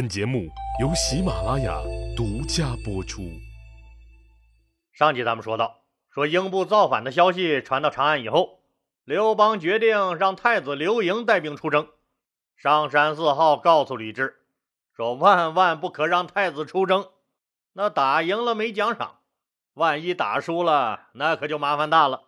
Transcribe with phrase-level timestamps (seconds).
[0.00, 0.48] 本节目
[0.80, 1.78] 由喜马拉雅
[2.16, 3.20] 独家播出。
[4.94, 8.60] 上集咱们说到，说英布造反的消息传到长安以后，
[9.04, 11.86] 刘邦决定让太子刘盈带兵出征。
[12.56, 14.32] 上山四号告诉吕雉，
[14.96, 17.06] 说万万不可让太子出征，
[17.74, 19.18] 那打赢了没奖赏，
[19.74, 22.22] 万一打输了，那可就麻烦大了。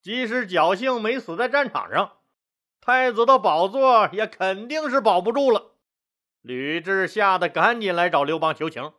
[0.00, 2.12] 即使侥幸没死在战场上，
[2.80, 5.71] 太子的宝座也肯定是保不住了。
[6.42, 8.92] 吕雉吓得赶紧来找刘邦求情，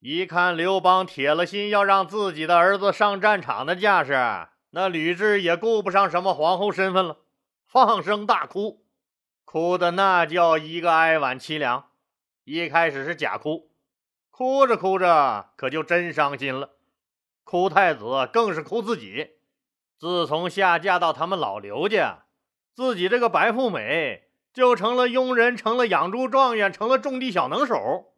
[0.00, 4.12] 一看刘邦铁了心要让自己的儿子上战场的架势，
[4.70, 7.18] 那吕雉也顾不上什么皇后身份了，
[7.66, 8.86] 放声大哭，
[9.44, 11.90] 哭的那叫一个哀婉凄凉。
[12.44, 13.70] 一开始是假哭，
[14.30, 16.70] 哭着哭着可就真伤心了，
[17.44, 19.32] 哭太子更是哭自己。
[19.98, 22.24] 自从下嫁到他们老刘家，
[22.72, 24.27] 自己这个白富美。
[24.58, 28.12] 就成了佣人，成了养猪状元，成了种地小能手，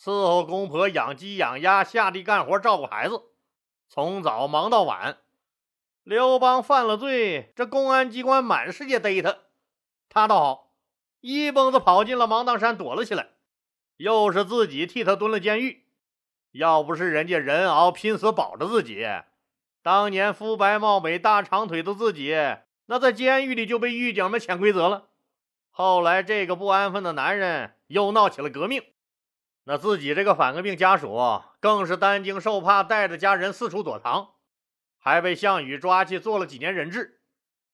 [0.00, 3.20] 伺候公婆养鸡养鸭，下地干活照顾孩子，
[3.88, 5.18] 从早忙到晚。
[6.04, 9.38] 刘邦犯了罪，这公安机关满世界逮他，
[10.08, 10.70] 他倒好，
[11.22, 13.30] 一蹦子跑进了芒砀山躲了起来，
[13.96, 15.86] 又是自己替他蹲了监狱。
[16.52, 19.04] 要不是人家人熬拼死保着自己，
[19.82, 22.36] 当年肤白貌美、大长腿的自己，
[22.86, 25.08] 那在监狱里就被狱警们潜规则了。
[25.70, 28.82] 后来，这个不安分的男人又闹起了革命，
[29.64, 34.34] 那自己这个反革命家属更是担惊受怕，带着家人四处躲藏，
[34.98, 37.20] 还被项羽抓去做了几年人质。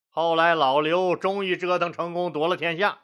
[0.09, 3.01] 后来，老刘终于折腾成功，夺了天下。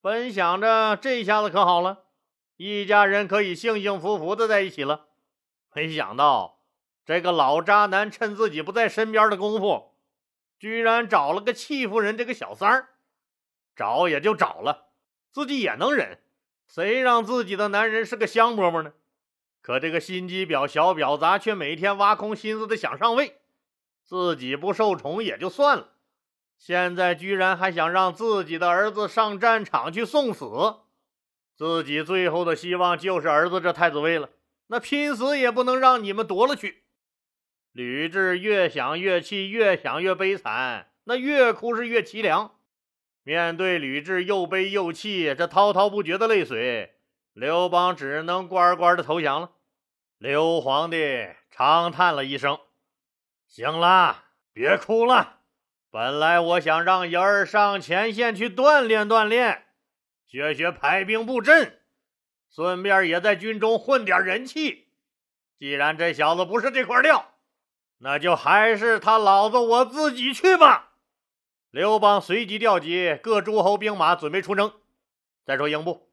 [0.00, 2.04] 本想着这下子可好了，
[2.56, 5.08] 一家人可以幸幸福福的在一起了，
[5.74, 6.60] 没想到
[7.04, 9.94] 这个老渣男趁自己不在身边的功夫，
[10.58, 12.90] 居然找了个戚夫人这个小三儿。
[13.74, 14.88] 找也就找了，
[15.30, 16.20] 自己也能忍，
[16.66, 18.92] 谁让自己的男人是个香饽饽呢？
[19.60, 23.40] 可这个心机婊小婊砸却每天挖空心思的想上位，
[24.02, 25.92] 自己不受宠也就算了，
[26.58, 30.46] 现在居然还想让自己的儿子上战场去送死，
[31.56, 34.28] 自己最后的希望就是儿子这太子位了，
[34.66, 36.84] 那拼死也不能让你们夺了去。
[37.72, 42.53] 吕雉越想越气，越想越悲惨，那越哭是越凄凉。
[43.26, 46.96] 面对吕雉又悲又气，这滔滔不绝的泪水，
[47.32, 49.52] 刘邦只能乖乖的投降了。
[50.18, 52.58] 刘皇帝长叹了一声
[53.48, 55.38] ：“行了，别哭了。
[55.90, 59.64] 本来我想让爷儿上前线去锻炼锻炼，
[60.26, 61.80] 学学排兵布阵，
[62.50, 64.88] 顺便也在军中混点人气。
[65.58, 67.36] 既然这小子不是这块料，
[67.98, 70.90] 那就还是他老子我自己去吧。”
[71.74, 74.74] 刘邦随即调集各诸侯兵马，准备出征。
[75.44, 76.08] 再说英布，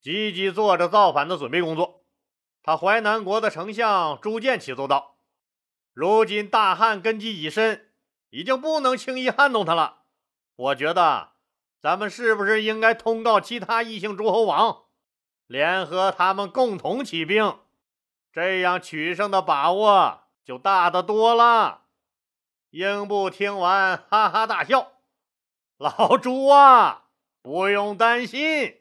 [0.00, 2.02] 积极做着造反的准备工作。
[2.64, 5.14] 他淮南国的丞相朱建启奏道
[5.94, 7.92] ：“如今大汉根基已深，
[8.30, 9.98] 已经不能轻易撼动他了。
[10.56, 11.28] 我觉得，
[11.80, 14.86] 咱们是不是应该通告其他异姓诸侯王，
[15.46, 17.60] 联合他们共同起兵？
[18.32, 21.82] 这样取胜的把握就大得多了。”
[22.70, 24.90] 英布听完，哈哈大笑。
[25.84, 27.02] 老朱啊，
[27.42, 28.80] 不用担心，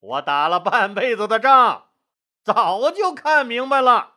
[0.00, 1.90] 我打了半辈子的仗，
[2.42, 4.14] 早就看明白了。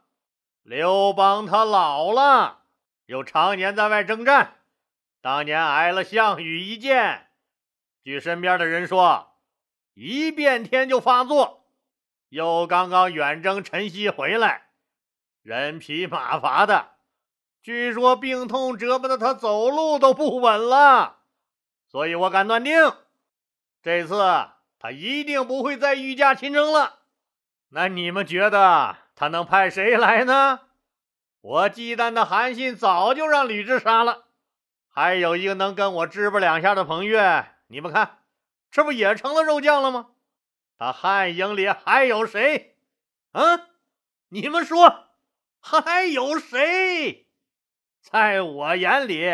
[0.64, 2.64] 刘邦他老了，
[3.06, 4.62] 又常年在外征战，
[5.22, 7.28] 当年挨了项羽一剑，
[8.04, 9.36] 据身边的人说，
[9.94, 11.68] 一变天就发作。
[12.30, 14.70] 又刚刚远征陈豨回来，
[15.44, 16.94] 人疲马乏的，
[17.62, 21.20] 据说病痛折磨的他走路都不稳了。
[21.94, 22.74] 所以我敢断定，
[23.84, 24.16] 这次
[24.80, 27.02] 他一定不会再御驾亲征了。
[27.70, 30.62] 那你们觉得他能派谁来呢？
[31.42, 34.24] 我忌惮的韩信早就让吕雉杀了，
[34.90, 38.24] 还有一个能跟我支吧两下的彭越，你们看，
[38.72, 40.08] 这不也成了肉酱了吗？
[40.80, 42.76] 他汉营里还有谁？
[43.34, 43.68] 嗯，
[44.30, 45.10] 你们说
[45.60, 47.28] 还有谁？
[48.02, 49.32] 在我眼里，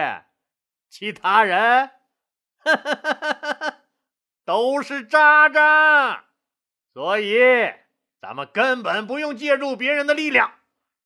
[0.89, 1.91] 其他人。
[2.59, 3.77] 哈哈哈哈哈！
[4.45, 6.25] 都是渣渣，
[6.93, 7.39] 所以
[8.21, 10.53] 咱们根本不用借助别人的力量。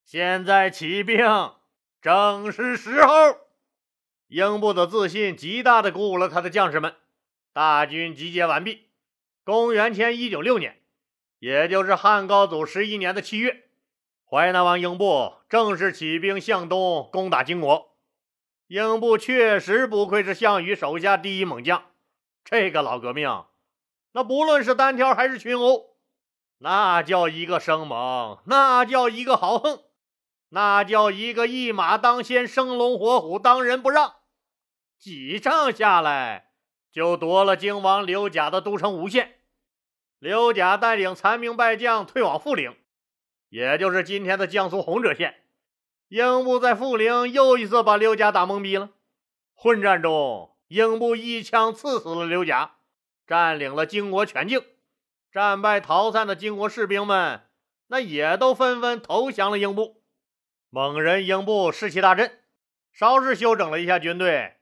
[0.06, 1.18] 现在起兵
[2.02, 3.38] 正是时候。
[4.28, 6.96] 英布的自信极大的鼓舞了他的将士们。
[7.54, 8.90] 大军集结完毕。
[9.44, 10.82] 公元前一九六年，
[11.38, 13.66] 也就是汉高祖十一年的七月，
[14.26, 17.93] 淮南王英布正式起兵向东攻打荆国。
[18.68, 21.92] 英布确实不愧是项羽手下第一猛将，
[22.44, 23.46] 这个老革命，
[24.14, 25.98] 那不论是单挑还是群殴，
[26.60, 29.84] 那叫一个生猛，那叫一个豪横，
[30.50, 34.16] 那叫一个一马当先，生龙活虎，当仁不让。
[34.98, 36.54] 几仗下来，
[36.92, 39.40] 就夺了荆王刘贾的都城吴县。
[40.20, 42.78] 刘贾带领残兵败将退往富陵，
[43.50, 45.43] 也就是今天的江苏洪泽县。
[46.14, 48.92] 英布在富陵又一次把刘贾打懵逼了。
[49.56, 52.76] 混战中，英布一枪刺死了刘贾，
[53.26, 54.64] 占领了荆国全境。
[55.32, 57.42] 战败逃散的荆国士兵们，
[57.88, 60.04] 那也都纷纷投降了英布。
[60.70, 62.42] 猛人英布士气大振，
[62.92, 64.58] 稍事休整了一下军队，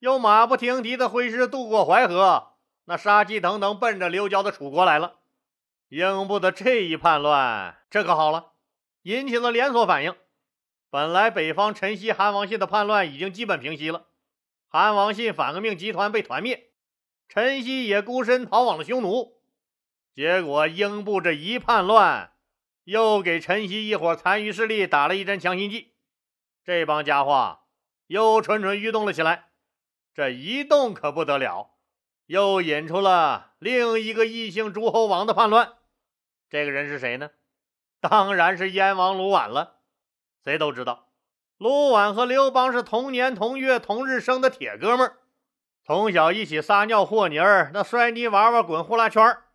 [0.00, 2.54] 又马不停蹄地挥师渡过淮河。
[2.86, 5.18] 那杀气腾腾奔着刘交的楚国来了。
[5.88, 8.54] 英布的这一叛乱，这可好了，
[9.02, 10.12] 引起了连锁反应。
[10.90, 14.06] 本来北方陈豨、韩王信的叛乱已经基本平息了，
[14.68, 16.70] 韩王信反革命集团被团灭，
[17.28, 19.40] 陈豨也孤身逃往了匈奴。
[20.14, 22.32] 结果英布这一叛乱，
[22.84, 25.94] 又给陈豨一伙残余势力打了一针强心剂，
[26.64, 27.58] 这帮家伙
[28.06, 29.50] 又蠢蠢欲动了起来。
[30.14, 31.72] 这一动可不得了。
[32.26, 35.74] 又引出了另一个异姓诸侯王的叛乱，
[36.50, 37.30] 这个人是谁呢？
[38.00, 39.75] 当然是燕王卢绾了。
[40.46, 41.08] 谁都知道，
[41.58, 45.18] 卢绾和刘邦是同年同月同日生的铁哥们儿，
[45.84, 49.46] 从小一起撒尿和泥儿，那摔泥娃娃滚呼啦圈儿，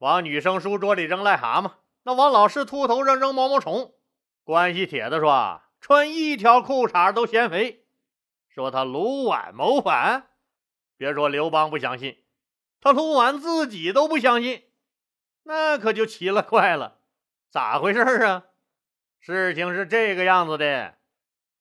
[0.00, 1.70] 往女生书桌里扔癞蛤蟆，
[2.02, 3.94] 那往老师秃头上扔毛毛虫。
[4.42, 7.86] 关系铁的说，穿一条裤衩都嫌肥，
[8.46, 10.26] 说他卢绾谋反。
[10.98, 12.18] 别说刘邦不相信，
[12.82, 14.64] 他卢绾自己都不相信，
[15.44, 16.98] 那可就奇了怪了，
[17.48, 18.44] 咋回事啊？
[19.26, 20.98] 事情是这个样子的，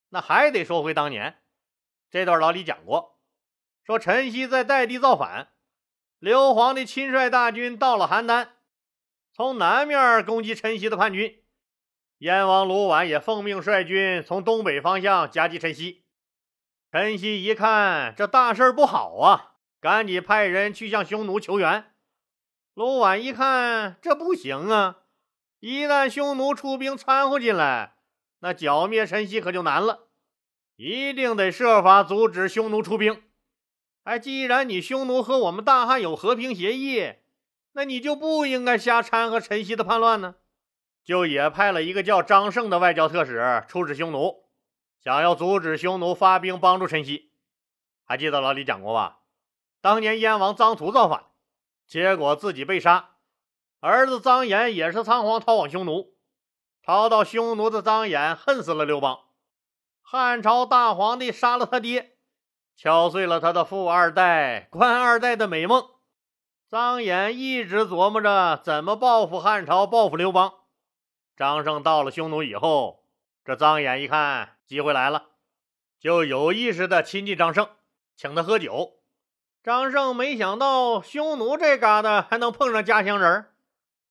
[0.10, 1.38] 那还得说回当年，
[2.12, 3.18] 这段老李讲过，
[3.86, 5.54] 说陈豨在代地造反，
[6.20, 8.50] 刘皇帝亲率大军到了邯郸，
[9.32, 11.42] 从南面攻击陈豨的叛军，
[12.18, 16.02] 燕王卢绾也奉命率军从东北方向夹击陈豨。
[16.92, 21.94] 陈豨一看这大事不好啊，赶紧派人去向匈奴求援。
[22.74, 25.03] 卢绾一看这不行啊，
[25.66, 27.96] 一旦匈奴出兵掺和进来，
[28.40, 30.10] 那剿灭陈豨可就难了，
[30.76, 33.24] 一定得设法阻止匈奴出兵。
[34.04, 37.14] 哎，既然你匈奴和我们大汉有和平协议，
[37.72, 40.36] 那你就不应该瞎掺和陈豨的叛乱呢。
[41.02, 44.44] 就也派了一个叫张胜的外交特使出使匈奴。
[45.00, 47.30] 想要阻止匈奴发兵帮助陈豨，
[48.04, 49.20] 还记得老李讲过吧？
[49.80, 51.28] 当年燕王臧荼造反，
[51.88, 53.12] 结果自己被杀，
[53.86, 56.14] 儿子张衍也是仓皇逃往匈奴。
[56.86, 59.20] 逃到匈奴的张衍恨死了刘邦，
[60.02, 62.16] 汉朝大皇帝杀了他爹，
[62.78, 65.86] 敲碎了他的富二代、官二代的美梦。
[66.72, 70.54] 臧衍一直琢磨着怎么报复汉朝、报复刘邦。
[71.36, 73.04] 张胜到了匈奴以后，
[73.44, 74.56] 这臧衍一看。
[74.66, 75.26] 机会来了，
[76.00, 77.68] 就有意识的亲近张胜，
[78.16, 79.02] 请他喝酒。
[79.62, 83.53] 张胜没想到匈奴这嘎达还能碰上家乡人，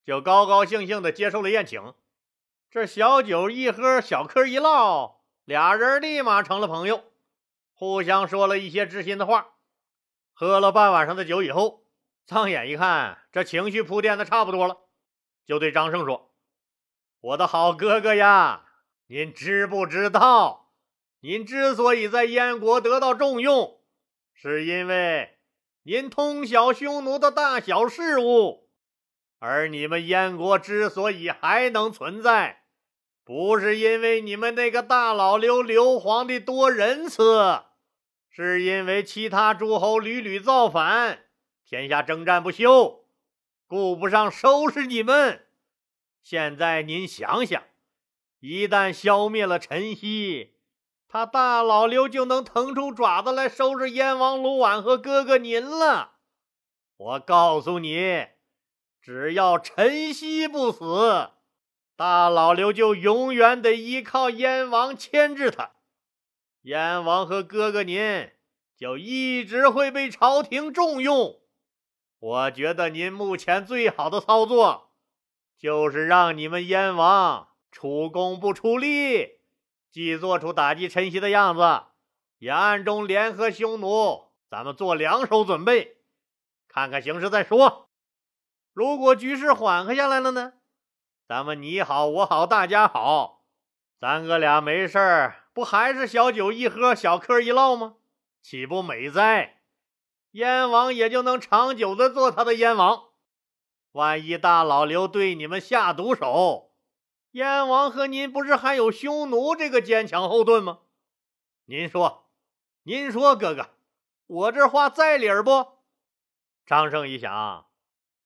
[0.05, 1.95] 就高高兴兴的接受了宴请。
[2.71, 7.05] 这小酒一喝，小嗑一唠，俩人立马成了朋友，
[7.75, 9.55] 互相说了一些知心的话。
[10.33, 11.85] 喝了半晚上的酒以后，
[12.27, 14.79] 苍眼一看这情绪铺垫的差不多了，
[15.47, 16.35] 就对张胜说
[17.21, 18.67] ：“我的好哥哥呀！”
[19.09, 20.73] 您知不知道，
[21.21, 23.79] 您之所以在燕国得到重用，
[24.32, 25.39] 是因为
[25.82, 28.71] 您通晓匈奴的大小事务；
[29.44, 32.63] 而你们燕国之所以还能存在，
[33.25, 37.65] 不是因为你们那个大老刘刘皇帝多仁慈，
[38.31, 41.25] 是因为其他诸侯屡屡造反，
[41.69, 43.05] 天下征战不休，
[43.67, 45.44] 顾不上收拾你们。
[46.22, 47.61] 现在您想想。
[48.39, 50.51] 一旦消灭了陈豨，
[51.08, 56.13] 他大老刘就能腾出爪子来收拾燕王卢绾和哥哥您了。
[56.96, 58.27] 我告诉你，
[59.03, 61.31] 只要陈曦不死，
[61.97, 65.73] 大老刘就永远得依靠燕王牵制他，
[66.63, 68.31] 燕王和哥哥您
[68.77, 71.41] 就一直会被朝廷重用。
[72.21, 74.93] 我觉得您目前最好的操作，
[75.59, 77.49] 就是让你们燕王。
[77.73, 79.39] 出工不出力，
[79.91, 81.85] 既做出打击陈曦的样子，
[82.39, 85.97] 也暗中联合匈奴，咱们做两手准备，
[86.69, 87.89] 看看形势再说。
[88.72, 90.55] 如果局势缓和下来了呢？
[91.29, 93.44] 咱们你好我好大家好，
[93.98, 97.96] 咱哥俩没事儿，不还是小酒一喝，小嗑一唠吗？
[98.41, 99.60] 岂不美哉？
[100.31, 103.10] 燕王也就能长久的做他的燕王。
[103.93, 106.72] 万一大老刘对你们下毒手，
[107.32, 110.79] 燕王和您不是还有匈奴这个坚强后盾吗？
[111.67, 112.31] 您说，
[112.84, 113.69] 您说，哥哥，
[114.26, 115.82] 我这话在理儿不？
[116.64, 117.67] 张胜一想，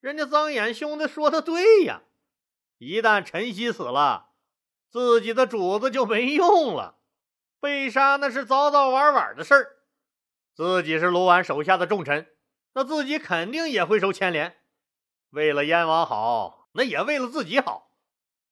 [0.06, 2.02] 人家张眼兄弟说的对呀，
[2.78, 4.28] 一旦陈曦死了，
[4.88, 7.00] 自己的主子就没用了，
[7.58, 9.78] 被杀那是早早晚晚的事儿。
[10.54, 12.28] 自己是卢绾手下的重臣，
[12.74, 14.56] 那自己肯定也会受牵连。
[15.30, 17.90] 为了燕王好，那也为了自己好，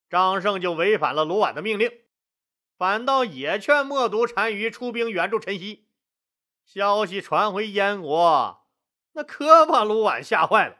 [0.09, 1.89] 张胜就违反了卢绾的命令，
[2.77, 5.87] 反倒也劝冒毒单于出兵援助陈曦。
[6.65, 8.67] 消息传回燕国，
[9.13, 10.79] 那可把卢绾吓坏了，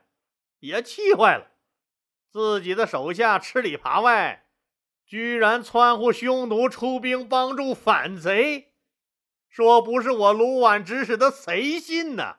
[0.60, 1.48] 也气坏了。
[2.32, 4.46] 自己的手下吃里扒外，
[5.06, 8.74] 居然窜乎匈奴出兵帮助反贼。
[9.48, 12.38] 说不是我卢绾指使的，谁信呢？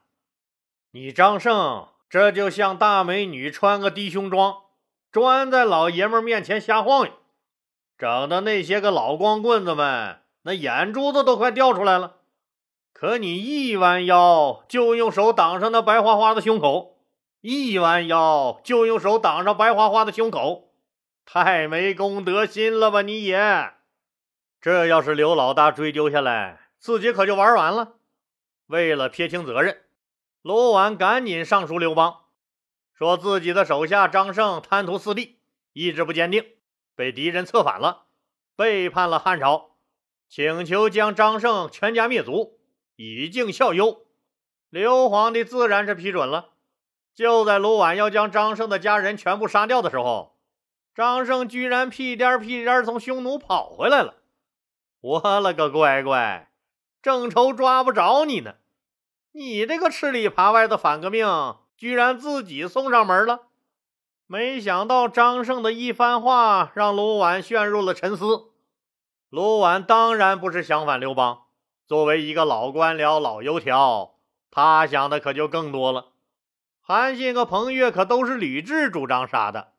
[0.90, 4.64] 你张胜这就像大美女穿个低胸装，
[5.10, 7.12] 专在老爷们面前瞎晃悠，
[7.96, 12.18] 整的那些个老光棍子们那眼珠子都快掉出来了。
[12.92, 16.95] 可你一弯腰就用手挡上那白花花的胸口，
[17.48, 20.72] 一弯腰就用手挡上白花花的胸口，
[21.24, 23.72] 太没公德心了吧你也！
[24.60, 26.70] 这要是刘老大追究下来。
[26.80, 27.98] 自己可就玩完了。
[28.66, 29.84] 为了撇清责任，
[30.42, 32.22] 卢绾赶紧上书刘邦，
[32.92, 35.38] 说自己的手下张胜贪图私利，
[35.72, 36.44] 意志不坚定，
[36.96, 38.06] 被敌人策反了，
[38.56, 39.76] 背叛了汉朝，
[40.28, 42.58] 请求将张胜全家灭族，
[42.96, 44.04] 以儆效尤。
[44.68, 46.54] 刘皇帝自然是批准了。
[47.16, 50.36] 就在卢绾要将张胜的家人全部杀掉的时候，
[50.94, 54.16] 张胜居然屁颠屁颠从匈奴跑回来了。
[55.00, 56.50] 我了个乖乖！
[57.00, 58.56] 正愁抓不着你呢，
[59.32, 61.26] 你这个吃里扒外的反革命，
[61.74, 63.44] 居然自己送上门了。
[64.26, 68.50] 没想到张胜的一番话，让卢绾陷入了沉思。
[69.30, 71.44] 卢绾当然不是想反刘邦，
[71.86, 74.16] 作为一个老官僚、老油条，
[74.50, 76.08] 他想的可就更多了。
[76.88, 79.72] 韩信和彭越可都是吕雉主张杀的，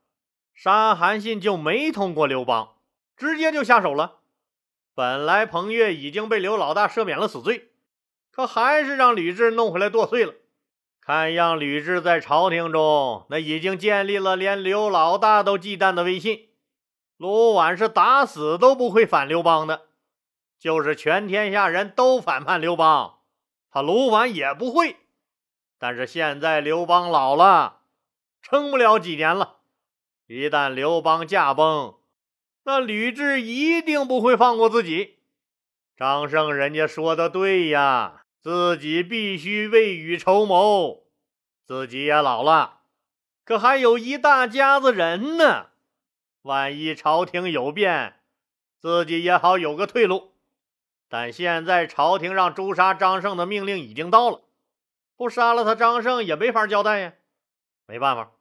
[0.54, 2.74] 杀韩信就没通过刘邦，
[3.16, 4.18] 直接就下手了。
[4.94, 7.70] 本来彭越已经被刘老大赦免了死罪，
[8.30, 10.34] 可还是让吕雉弄回来剁碎了。
[11.00, 16.50] 看样吕雉在朝廷中那已经建立了连刘老大都忌惮的威信。
[17.16, 19.84] 卢绾是打死都不会反刘邦的，
[20.60, 23.20] 就是全天下人都反叛刘邦，
[23.72, 24.98] 他卢绾也不会。
[25.80, 27.82] 但是现在刘邦老了，
[28.42, 29.58] 撑不了几年了，
[30.26, 31.96] 一旦刘邦驾崩。
[32.64, 35.20] 那吕雉一定不会放过自己。
[35.96, 41.04] 张胜，人家说的对呀，自己必须未雨绸缪。
[41.66, 42.80] 自己也老了，
[43.44, 45.68] 可还有一大家子人呢。
[46.42, 48.20] 万一朝廷有变，
[48.80, 50.34] 自己也好有个退路。
[51.10, 54.42] 但现在朝廷让诛杀张胜的命令已经到了，
[55.18, 57.16] 不杀了他，张胜也没法交代呀。
[57.88, 58.32] 没办法，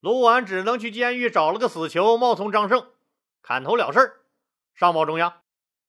[0.00, 2.90] 卢绾只能去监狱找了个死囚，冒充张胜。
[3.42, 4.22] 砍头了事
[4.74, 5.42] 上报中央，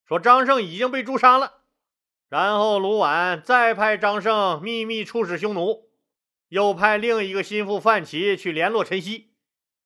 [0.06, 1.62] 说张胜已经被诛杀了。
[2.28, 5.90] 然后卢绾再派张胜秘密出使匈奴，
[6.50, 9.34] 又派另一个心腹范齐去联络陈曦，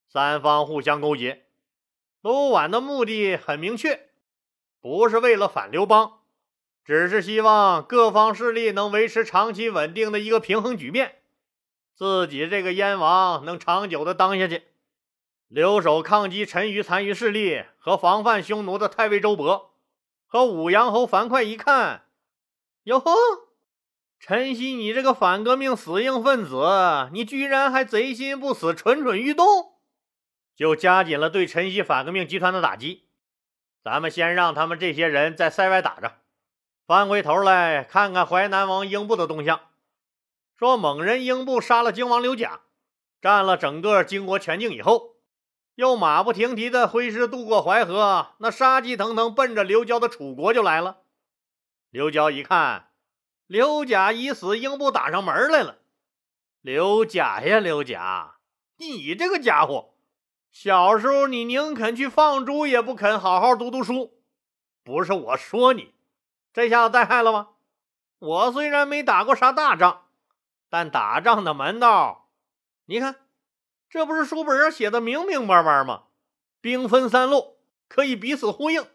[0.10, 1.45] 三方互相勾结。
[2.21, 4.10] 卢绾的目的很明确，
[4.79, 6.20] 不是为了反刘邦，
[6.83, 11.15] 只是希望各方势力能维持长期稳定的一个平衡局面，
[11.95, 14.63] 自己这个燕王能长久的当下去。
[15.47, 19.65] 留守抗击陈余残余势力和防范匈奴的太尉周勃
[20.25, 22.05] 和武阳侯樊哙一看，
[22.83, 23.11] 哟呵，
[24.17, 29.73] 陈曦，你这个反革命死硬分子，你居然还贼心不死、蠢蠢欲动，
[30.55, 33.09] 就加紧了对陈曦反革命集团的打击。
[33.83, 36.20] 咱们先让他们这些人在塞外打着，
[36.91, 39.62] 翻回头来看看淮南王英布的动向。
[40.57, 42.63] 说猛人英布杀了荆王刘贾，
[43.21, 45.15] 占了整个荆国全境以后。
[45.75, 51.03] 又马不停蹄的挥师渡过淮河，那杀气腾腾，奔着刘交的楚国就来了。
[51.91, 52.89] 刘交一看，
[53.48, 55.77] 刘贾已死，英布打上门来了。
[56.60, 58.36] 刘贾呀，刘贾，
[58.79, 59.93] 你这个家伙，
[60.51, 64.21] 小时候你宁肯去放猪，也不肯好好读读书。
[64.83, 65.93] 不是我说你，
[66.53, 67.50] 这下子带害了吗？
[68.20, 70.05] 我虽然没打过啥大仗，
[70.70, 72.29] 但打仗的门道，
[72.86, 73.15] 你看。
[73.89, 76.03] 这不是书本上写的明明白白吗？
[76.62, 77.58] 兵分三路，
[77.89, 78.88] 可以彼此呼应，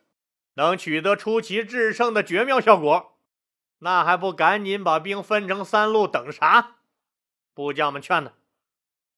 [0.55, 3.19] 能取得出奇制胜的绝妙效果。
[3.81, 6.77] 那还不赶紧把兵分成三路，等啥？
[7.53, 8.33] 部将们劝他：“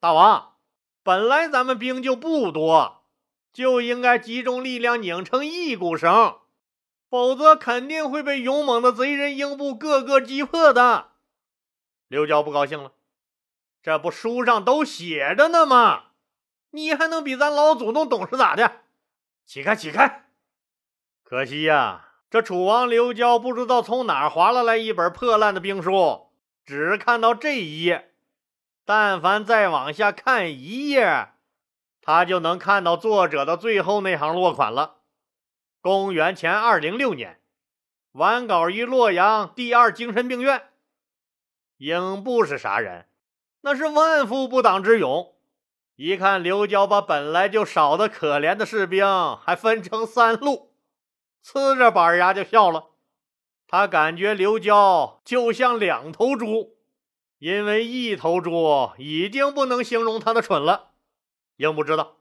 [0.00, 0.56] 大王，
[1.04, 3.04] 本来咱们兵就不多，
[3.52, 6.40] 就应该集中力量拧成一股绳，
[7.08, 11.08] 否则肯定会被勇猛的贼人英布个个击破的。
[12.08, 12.92] 刘交不高兴了，
[13.82, 16.04] 这不书上都写着呢吗？
[16.70, 18.82] 你还能比咱老祖宗懂是咋的？
[19.46, 20.26] 起开，起开！
[21.22, 26.28] 可惜呀，这楚王刘交不知道从哪划拉来一本破烂的兵书，
[26.66, 28.12] 只看到这一页。
[28.84, 31.32] 但凡再往下看一页，
[32.02, 34.97] 他就能看到作者的最后那行落款了。
[35.80, 37.40] 公元前二零六年，
[38.12, 40.70] 完稿于洛阳第二精神病院。
[41.76, 43.06] 英布是啥人？
[43.60, 45.34] 那是万夫不挡之勇。
[45.96, 49.04] 一看刘交把本来就少的可怜的士兵
[49.36, 50.74] 还分成三路，
[51.44, 52.90] 呲着板牙就笑了。
[53.66, 56.76] 他感觉刘交就像两头猪。
[57.38, 60.90] 因为一头猪已经不能形容他的蠢了。
[61.56, 62.17] 英布知道，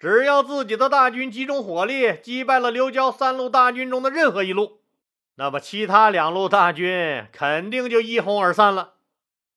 [0.00, 4.80] 只要自己的大军集中火力击败了刘交三路大军中的任何一路，
[5.34, 8.94] 那么其他两路大军肯定就一哄而散了。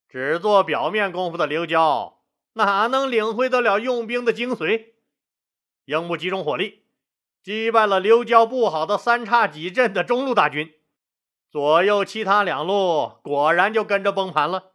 [0.06, 2.18] 只做表面功夫的刘交
[2.52, 4.88] 哪能领会得了用兵的精髓？
[5.86, 6.82] 英布集中火力
[7.42, 10.74] 击败了刘交布好的三叉戟阵的中路大军，
[11.50, 14.72] 左右其他两路果然就跟着崩盘了。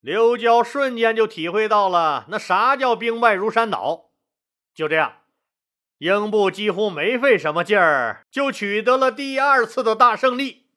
[0.00, 4.07] 刘交瞬间就体会到了那啥叫兵败如山倒。
[4.78, 5.14] 就这样，
[5.98, 10.68] 英布几乎没费什么劲儿就取得了第二次的大胜利。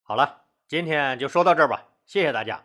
[0.00, 2.62] 好了，今天就说到这儿吧，谢谢大家。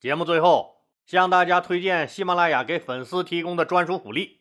[0.00, 4.40] 节目最后向大家推荐喜马拉雅给粉丝提供的专属福利：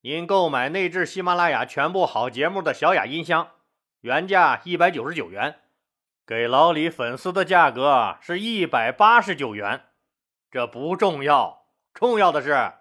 [0.00, 3.50] 您购买内置喜马拉雅全部好节目的小雅音箱，
[4.00, 5.56] 原价一百九十九元，
[6.26, 9.84] 给老李粉丝的价格是一百八十九元。
[10.50, 12.72] 这不重要，重要的是，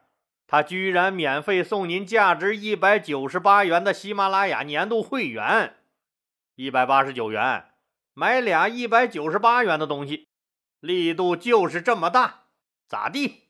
[0.51, 5.77] 他居然免费送您价值一百九十八元的喜马拉雅年度会员，
[6.55, 7.67] 一百八十九元
[8.13, 10.27] 买俩一百九十八元的东西，
[10.81, 12.41] 力度就是这么大，
[12.85, 13.43] 咋地？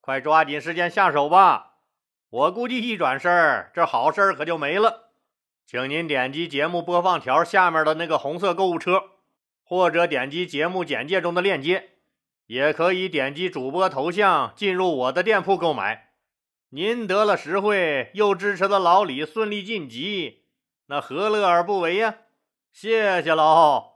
[0.00, 1.74] 快抓紧时间下手吧！
[2.30, 5.10] 我估计一转身，这好事可就没了。
[5.66, 9.02] 请您点击节目播放条下面的那个红色购物车，
[9.62, 11.90] 或者点击节目简介中的链接。
[12.46, 16.05] 也可以点击主播头像进入我的店铺购买，
[16.70, 20.46] 您得了实惠，又支持了老李顺利晋级，
[20.86, 22.16] 那何乐而不为呀？
[22.72, 23.95] 谢谢老。